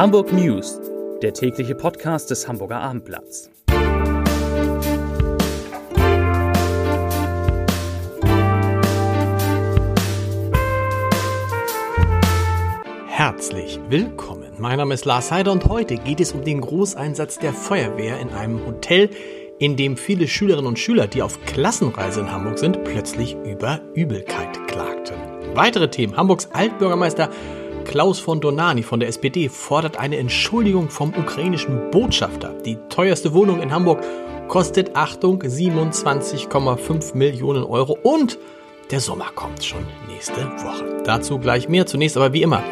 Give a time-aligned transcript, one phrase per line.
[0.00, 0.80] Hamburg News,
[1.20, 3.50] der tägliche Podcast des Hamburger Abendblatts.
[13.08, 14.54] Herzlich willkommen.
[14.56, 18.30] Mein Name ist Lars Heider und heute geht es um den Großeinsatz der Feuerwehr in
[18.30, 19.10] einem Hotel,
[19.58, 24.66] in dem viele Schülerinnen und Schüler, die auf Klassenreise in Hamburg sind, plötzlich über Übelkeit
[24.66, 25.16] klagten.
[25.52, 26.16] Weitere Themen.
[26.16, 27.28] Hamburgs Altbürgermeister
[27.90, 32.54] Klaus von Donani von der SPD fordert eine Entschuldigung vom ukrainischen Botschafter.
[32.64, 34.04] Die teuerste Wohnung in Hamburg
[34.46, 38.38] kostet, Achtung, 27,5 Millionen Euro und
[38.92, 41.02] der Sommer kommt schon nächste Woche.
[41.04, 41.84] Dazu gleich mehr.
[41.84, 42.62] Zunächst aber wie immer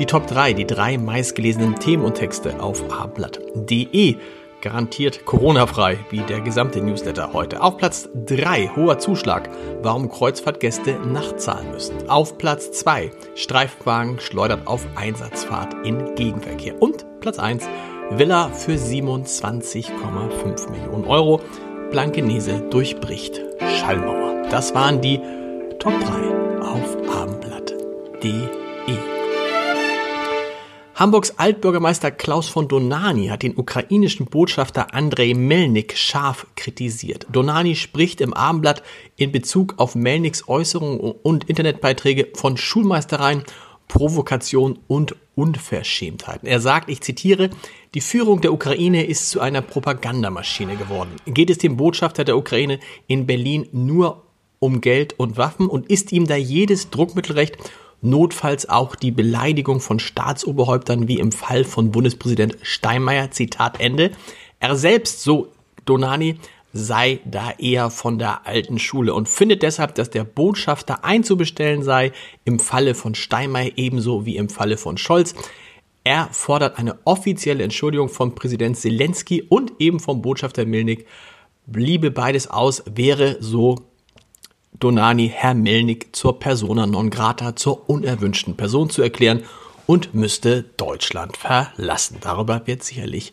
[0.00, 4.16] die Top 3, die drei meistgelesenen Themen und Texte auf ablatt.de.
[4.60, 7.62] Garantiert Corona-frei, wie der gesamte Newsletter heute.
[7.62, 9.48] Auf Platz 3 hoher Zuschlag,
[9.82, 12.08] warum Kreuzfahrtgäste nachzahlen müssen.
[12.08, 16.80] Auf Platz 2 Streifenwagen schleudert auf Einsatzfahrt in Gegenverkehr.
[16.80, 17.68] Und Platz 1
[18.10, 21.40] Villa für 27,5 Millionen Euro.
[21.90, 23.40] Blankenese durchbricht
[23.78, 24.48] Schallmauer.
[24.50, 25.20] Das waren die
[25.78, 28.65] Top 3 auf abendblatt.de.
[30.96, 37.26] Hamburgs Altbürgermeister Klaus von Donani hat den ukrainischen Botschafter Andrei Melnik scharf kritisiert.
[37.30, 38.82] Donani spricht im Abendblatt
[39.16, 43.44] in Bezug auf Melniks Äußerungen und Internetbeiträge von Schulmeistereien,
[43.88, 46.48] Provokation und Unverschämtheiten.
[46.48, 47.50] Er sagt, ich zitiere,
[47.92, 51.10] die Führung der Ukraine ist zu einer Propagandamaschine geworden.
[51.26, 54.22] Geht es dem Botschafter der Ukraine in Berlin nur
[54.60, 57.58] um Geld und Waffen und ist ihm da jedes Druckmittelrecht
[58.08, 64.12] notfalls auch die Beleidigung von Staatsoberhäuptern wie im Fall von Bundespräsident Steinmeier, Zitat Ende.
[64.60, 65.48] Er selbst, so
[65.84, 66.36] Donani,
[66.72, 72.12] sei da eher von der alten Schule und findet deshalb, dass der Botschafter einzubestellen sei,
[72.44, 75.34] im Falle von Steinmeier ebenso wie im Falle von Scholz.
[76.04, 81.06] Er fordert eine offizielle Entschuldigung von Präsident Zelensky und eben vom Botschafter Milnik.
[81.66, 83.76] Bliebe beides aus, wäre so
[84.78, 89.42] Donani Herr Melnik zur persona non grata, zur unerwünschten Person zu erklären
[89.86, 92.18] und müsste Deutschland verlassen.
[92.20, 93.32] Darüber wird sicherlich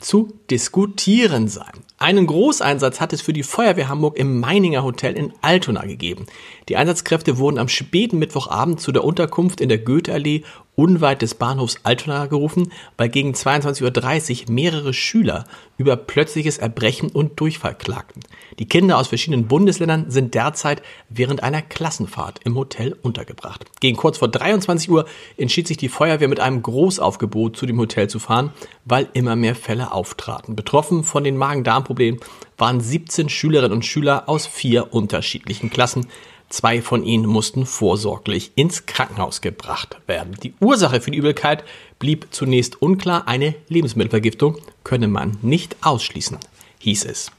[0.00, 1.72] zu diskutieren sein.
[1.96, 6.26] Einen Großeinsatz hat es für die Feuerwehr Hamburg im Meininger Hotel in Altona gegeben.
[6.68, 10.42] Die Einsatzkräfte wurden am späten Mittwochabend zu der Unterkunft in der Goetheallee
[10.76, 15.44] unweit des Bahnhofs Altona gerufen, weil gegen 22.30 Uhr mehrere Schüler
[15.76, 18.22] über plötzliches Erbrechen und Durchfall klagten.
[18.58, 23.64] Die Kinder aus verschiedenen Bundesländern sind derzeit während einer Klassenfahrt im Hotel untergebracht.
[23.80, 25.06] Gegen kurz vor 23 Uhr
[25.36, 28.50] entschied sich die Feuerwehr mit einem Großaufgebot zu dem Hotel zu fahren,
[28.84, 30.56] weil immer mehr Fälle auftraten.
[30.56, 31.36] Betroffen von den
[31.84, 32.20] Magen-Darm-Problemen
[32.56, 36.06] waren 17 Schülerinnen und Schüler aus vier unterschiedlichen Klassen.
[36.48, 40.36] Zwei von ihnen mussten vorsorglich ins Krankenhaus gebracht werden.
[40.42, 41.64] Die Ursache für die Übelkeit
[41.98, 43.26] blieb zunächst unklar.
[43.26, 46.38] Eine Lebensmittelvergiftung könne man nicht ausschließen,
[46.80, 47.32] hieß es.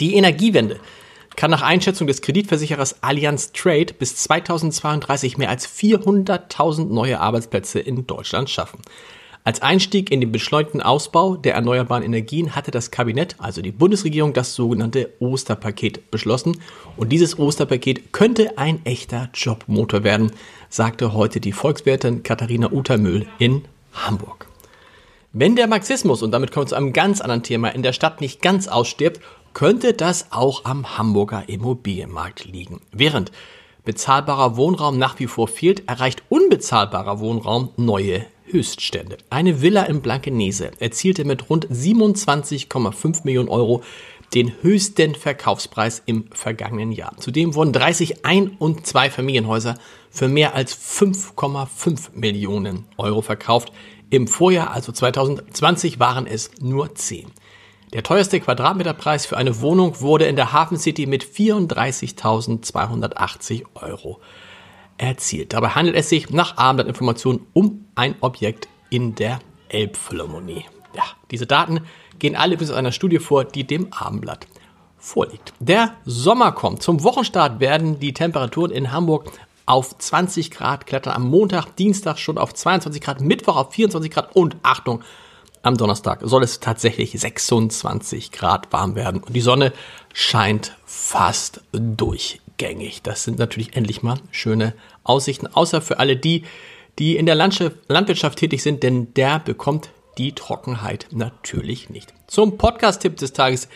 [0.00, 0.80] Die Energiewende
[1.36, 8.06] kann nach Einschätzung des Kreditversicherers Allianz Trade bis 2032 mehr als 400.000 neue Arbeitsplätze in
[8.08, 8.80] Deutschland schaffen.
[9.48, 14.34] Als Einstieg in den beschleunigten Ausbau der erneuerbaren Energien hatte das Kabinett, also die Bundesregierung,
[14.34, 16.60] das sogenannte Osterpaket beschlossen.
[16.98, 20.32] Und dieses Osterpaket könnte ein echter Jobmotor werden,
[20.68, 23.64] sagte heute die Volkswirtin Katharina Utermühl in
[23.94, 24.48] Hamburg.
[25.32, 28.20] Wenn der Marxismus, und damit kommen wir zu einem ganz anderen Thema, in der Stadt
[28.20, 29.18] nicht ganz ausstirbt,
[29.54, 32.82] könnte das auch am Hamburger Immobilienmarkt liegen.
[32.92, 33.32] Während
[33.86, 39.16] bezahlbarer Wohnraum nach wie vor fehlt, erreicht unbezahlbarer Wohnraum neue Höchststände.
[39.30, 43.82] Eine Villa in Blankenese erzielte mit rund 27,5 Millionen Euro
[44.34, 47.14] den höchsten Verkaufspreis im vergangenen Jahr.
[47.18, 49.74] Zudem wurden 30 Ein- und Zwei-Familienhäuser
[50.10, 53.72] für mehr als 5,5 Millionen Euro verkauft.
[54.10, 57.26] Im Vorjahr, also 2020, waren es nur 10.
[57.92, 64.20] Der teuerste Quadratmeterpreis für eine Wohnung wurde in der Hafen City mit 34.280 Euro
[64.98, 65.52] erzielt.
[65.52, 70.64] Dabei handelt es sich nach Abendblattinformationen um ein Objekt in der Elbphilharmonie.
[70.94, 71.80] Ja, diese Daten
[72.18, 74.46] gehen alle bis aus einer Studie vor, die dem Abendblatt
[74.98, 75.52] vorliegt.
[75.60, 76.82] Der Sommer kommt.
[76.82, 79.30] Zum Wochenstart werden die Temperaturen in Hamburg
[79.66, 81.14] auf 20 Grad klettern.
[81.14, 85.02] Am Montag, Dienstag schon auf 22 Grad, Mittwoch auf 24 Grad und Achtung,
[85.62, 89.72] am Donnerstag soll es tatsächlich 26 Grad warm werden und die Sonne
[90.12, 91.62] scheint fast
[92.58, 93.02] durchgängig.
[93.02, 94.74] Das sind natürlich endlich mal schöne
[95.04, 96.42] Aussichten, außer für alle die,
[96.98, 102.12] die in der Landwirtschaft tätig sind, denn der bekommt die Trockenheit natürlich nicht.
[102.26, 103.68] Zum Podcast-Tipp des Tages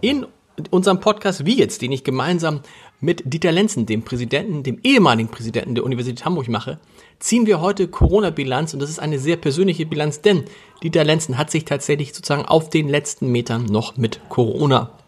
[0.00, 0.26] in
[0.70, 2.62] unserem Podcast Wie jetzt, den ich gemeinsam
[3.00, 6.78] mit Dieter Lenzen, dem Präsidenten, dem ehemaligen Präsidenten der Universität Hamburg mache,
[7.18, 10.44] ziehen wir heute Corona-Bilanz und das ist eine sehr persönliche Bilanz, denn
[10.82, 14.98] Dieter Lenzen hat sich tatsächlich sozusagen auf den letzten Metern noch mit Corona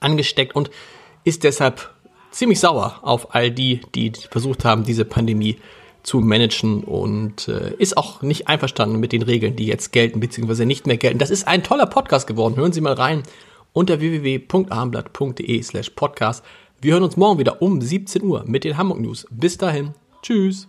[0.00, 0.70] angesteckt und
[1.24, 1.90] ist deshalb
[2.30, 5.56] ziemlich sauer auf all die, die versucht haben, diese Pandemie
[6.02, 10.64] zu managen und äh, ist auch nicht einverstanden mit den Regeln, die jetzt gelten bzw.
[10.64, 11.18] nicht mehr gelten.
[11.18, 12.56] Das ist ein toller Podcast geworden.
[12.56, 13.22] Hören Sie mal rein
[13.72, 16.44] unter www.abendblatt.de slash podcast.
[16.80, 19.26] Wir hören uns morgen wieder um 17 Uhr mit den Hamburg News.
[19.30, 19.94] Bis dahin.
[20.22, 20.68] Tschüss.